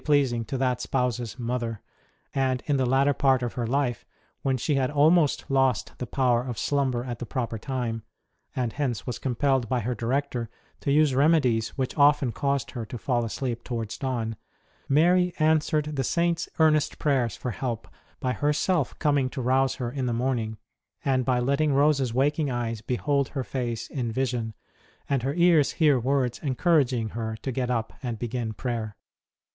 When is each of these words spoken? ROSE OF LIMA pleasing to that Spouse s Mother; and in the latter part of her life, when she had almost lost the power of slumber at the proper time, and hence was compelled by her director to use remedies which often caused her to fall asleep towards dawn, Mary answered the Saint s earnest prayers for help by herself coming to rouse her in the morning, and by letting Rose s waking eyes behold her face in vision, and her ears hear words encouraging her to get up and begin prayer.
ROSE 0.03 0.07
OF 0.07 0.09
LIMA 0.09 0.17
pleasing 0.19 0.45
to 0.45 0.57
that 0.57 0.81
Spouse 0.81 1.19
s 1.19 1.37
Mother; 1.37 1.79
and 2.33 2.63
in 2.65 2.77
the 2.77 2.87
latter 2.87 3.13
part 3.13 3.43
of 3.43 3.53
her 3.53 3.67
life, 3.67 4.03
when 4.41 4.57
she 4.57 4.73
had 4.73 4.89
almost 4.89 5.45
lost 5.47 5.93
the 5.99 6.07
power 6.07 6.41
of 6.43 6.57
slumber 6.57 7.03
at 7.03 7.19
the 7.19 7.25
proper 7.27 7.59
time, 7.59 8.01
and 8.55 8.73
hence 8.73 9.05
was 9.05 9.19
compelled 9.19 9.69
by 9.69 9.81
her 9.81 9.93
director 9.93 10.49
to 10.79 10.91
use 10.91 11.13
remedies 11.13 11.69
which 11.77 11.95
often 11.99 12.31
caused 12.31 12.71
her 12.71 12.83
to 12.83 12.97
fall 12.97 13.23
asleep 13.23 13.63
towards 13.63 13.95
dawn, 13.99 14.37
Mary 14.89 15.35
answered 15.37 15.95
the 15.95 16.03
Saint 16.03 16.39
s 16.47 16.49
earnest 16.57 16.97
prayers 16.97 17.35
for 17.35 17.51
help 17.51 17.87
by 18.19 18.33
herself 18.33 18.97
coming 18.97 19.29
to 19.29 19.39
rouse 19.39 19.75
her 19.75 19.91
in 19.91 20.07
the 20.07 20.13
morning, 20.13 20.57
and 21.05 21.25
by 21.25 21.37
letting 21.37 21.75
Rose 21.75 22.01
s 22.01 22.11
waking 22.11 22.49
eyes 22.49 22.81
behold 22.81 23.27
her 23.27 23.43
face 23.43 23.87
in 23.87 24.11
vision, 24.11 24.55
and 25.07 25.21
her 25.21 25.35
ears 25.35 25.73
hear 25.73 25.99
words 25.99 26.39
encouraging 26.39 27.09
her 27.09 27.37
to 27.43 27.51
get 27.51 27.69
up 27.69 27.93
and 28.01 28.17
begin 28.17 28.51
prayer. 28.53 28.97